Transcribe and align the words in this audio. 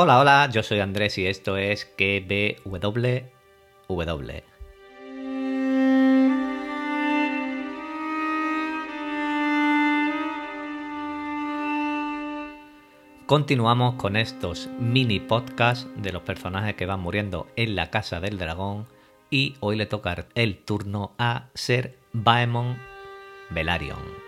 Hola, 0.00 0.20
hola, 0.20 0.48
yo 0.52 0.62
soy 0.62 0.78
Andrés 0.78 1.18
y 1.18 1.26
esto 1.26 1.56
es 1.56 1.84
KBWW. 1.84 3.18
Continuamos 13.26 13.96
con 13.96 14.14
estos 14.14 14.68
mini 14.78 15.18
podcasts 15.18 15.88
de 15.96 16.12
los 16.12 16.22
personajes 16.22 16.76
que 16.76 16.86
van 16.86 17.00
muriendo 17.00 17.48
en 17.56 17.74
la 17.74 17.90
casa 17.90 18.20
del 18.20 18.38
dragón 18.38 18.86
y 19.30 19.56
hoy 19.58 19.74
le 19.74 19.86
toca 19.86 20.28
el 20.36 20.58
turno 20.58 21.10
a 21.18 21.48
Ser 21.54 21.98
Baemon 22.12 22.78
Velaryon. 23.50 24.27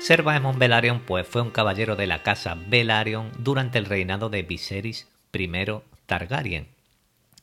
Ser 0.00 0.22
Baemon 0.22 0.58
Velaryon 0.58 1.00
pues 1.00 1.26
fue 1.28 1.42
un 1.42 1.50
caballero 1.50 1.94
de 1.94 2.06
la 2.06 2.22
casa 2.22 2.56
Velaryon 2.68 3.32
durante 3.38 3.76
el 3.76 3.84
reinado 3.84 4.30
de 4.30 4.42
Viserys 4.42 5.06
I 5.34 5.50
Targaryen. 6.06 6.68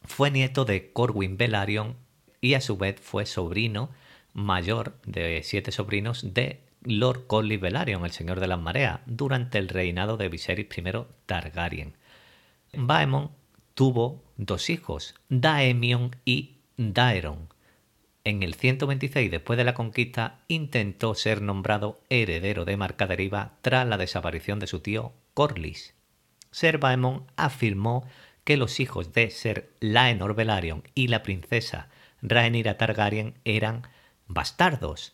Fue 0.04 0.32
nieto 0.32 0.66
de 0.66 0.92
Corwin 0.92 1.38
Velaryon 1.38 1.96
y 2.42 2.56
a 2.56 2.62
su 2.62 2.76
vez 2.76 3.00
fue 3.00 3.28
sobrino 3.28 3.92
mayor 4.34 4.96
de 5.06 5.42
siete 5.44 5.72
sobrinos 5.72 6.34
de 6.34 6.60
Lord 6.82 7.28
Corlys 7.28 7.62
Velaryon, 7.62 8.04
el 8.06 8.12
señor 8.12 8.40
de 8.40 8.48
las 8.48 8.60
mareas, 8.60 9.02
durante 9.06 9.59
el 9.59 9.70
reinado 9.70 10.18
de 10.18 10.28
Viserys 10.28 10.68
I 10.76 10.84
Targaryen. 11.28 11.94
Baemon 12.74 13.30
tuvo 13.76 14.24
dos 14.36 14.72
hijos, 14.72 15.14
Daemion 15.30 16.16
y 16.26 16.56
Daeron, 16.76 17.50
en 18.28 18.44
el 18.44 18.56
126 18.56 19.31
después 19.31 19.56
de 19.56 19.64
la 19.64 19.73
conquista 19.73 20.42
intentó 20.50 21.16
ser 21.16 21.42
nombrado 21.42 22.02
heredero 22.09 22.66
de 22.66 22.75
Marcaderiva 22.75 23.53
tras 23.61 23.88
la 23.88 23.97
desaparición 23.97 24.59
de 24.59 24.67
su 24.67 24.81
tío 24.81 25.14
Corlys. 25.34 25.94
Ser 26.52 26.78
Baemon 26.78 27.25
afirmó 27.38 28.06
que 28.44 28.58
los 28.58 28.81
hijos 28.81 29.14
de 29.14 29.30
Ser 29.30 29.72
Laenor 29.80 30.36
Velaryon 30.36 30.84
y 30.94 31.08
la 31.08 31.23
princesa 31.23 31.88
Rhaenyra 32.22 32.78
Targaryen 32.78 33.36
eran 33.45 33.84
bastardos. 34.28 35.14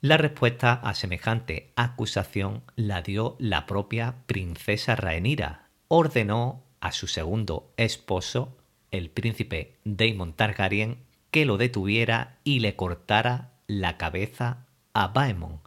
La 0.00 0.16
respuesta 0.16 0.72
a 0.72 0.94
semejante 0.94 1.70
acusación 1.76 2.64
la 2.74 3.00
dio 3.00 3.36
la 3.38 3.64
propia 3.64 4.16
princesa 4.26 4.96
Rhaenyra. 4.96 5.68
Ordenó 5.86 6.64
a 6.80 6.90
su 6.90 7.06
segundo 7.06 7.72
esposo, 7.76 8.56
el 8.90 9.08
príncipe 9.08 9.76
Daemon 9.84 10.32
Targaryen, 10.32 11.06
que 11.30 11.44
lo 11.44 11.56
detuviera 11.56 12.38
y 12.44 12.60
le 12.60 12.76
cortara 12.76 13.52
la 13.66 13.96
cabeza 13.96 14.66
a 14.94 15.08
Baemon. 15.08 15.60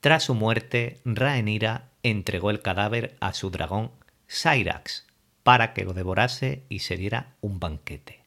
Tras 0.00 0.24
su 0.24 0.34
muerte, 0.34 1.00
Rhaenyra 1.04 1.90
entregó 2.02 2.50
el 2.50 2.60
cadáver 2.60 3.16
a 3.20 3.32
su 3.32 3.50
dragón 3.50 3.92
Cyrax 4.28 5.06
para 5.42 5.72
que 5.74 5.84
lo 5.84 5.92
devorase 5.92 6.64
y 6.68 6.80
se 6.80 6.96
diera 6.96 7.34
un 7.40 7.60
banquete. 7.60 8.20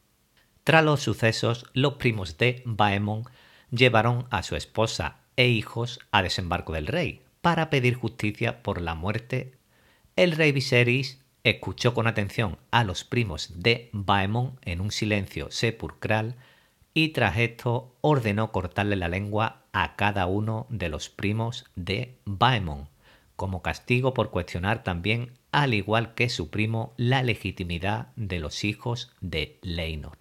Tras 0.63 0.83
los 0.83 1.01
sucesos, 1.01 1.65
los 1.73 1.95
primos 1.95 2.37
de 2.37 2.63
Baemon 2.65 3.25
llevaron 3.71 4.25
a 4.29 4.43
su 4.43 4.55
esposa 4.55 5.17
e 5.35 5.47
hijos 5.47 5.99
a 6.11 6.21
desembarco 6.21 6.73
del 6.73 6.87
rey 6.87 7.21
para 7.41 7.69
pedir 7.69 7.95
justicia 7.95 8.63
por 8.63 8.81
la 8.81 8.95
muerte. 8.95 9.53
El 10.15 10.31
rey 10.31 10.51
Viserys 10.51 11.19
escuchó 11.45 11.93
con 11.93 12.07
atención 12.07 12.57
a 12.71 12.83
los 12.83 13.03
primos 13.03 13.61
de 13.61 13.89
Baemon 13.93 14.59
en 14.63 14.81
un 14.81 14.91
silencio 14.91 15.51
sepulcral 15.51 16.35
y 16.95 17.09
tras 17.09 17.37
esto 17.37 17.95
ordenó 18.01 18.51
cortarle 18.51 18.95
la 18.95 19.09
lengua 19.09 19.61
a 19.71 19.95
cada 19.95 20.25
uno 20.25 20.65
de 20.69 20.89
los 20.89 21.09
primos 21.09 21.65
de 21.75 22.17
Baemon, 22.25 22.89
como 23.35 23.61
castigo 23.61 24.15
por 24.15 24.31
cuestionar 24.31 24.83
también, 24.83 25.37
al 25.51 25.75
igual 25.75 26.15
que 26.15 26.29
su 26.29 26.49
primo, 26.49 26.95
la 26.97 27.21
legitimidad 27.21 28.07
de 28.15 28.39
los 28.39 28.63
hijos 28.63 29.13
de 29.21 29.59
Leinor. 29.61 30.17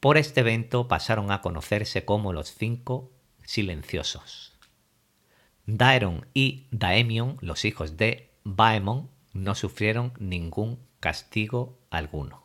Por 0.00 0.18
este 0.18 0.40
evento 0.40 0.88
pasaron 0.88 1.30
a 1.30 1.42
conocerse 1.42 2.04
como 2.04 2.32
los 2.32 2.52
cinco 2.52 3.12
silenciosos. 3.44 4.52
Daeron 5.66 6.26
y 6.34 6.66
Daemion, 6.72 7.36
los 7.40 7.64
hijos 7.64 7.96
de 7.96 8.32
Baemon, 8.42 9.13
no 9.34 9.54
sufrieron 9.54 10.14
ningún 10.18 10.78
castigo 11.00 11.78
alguno. 11.90 12.43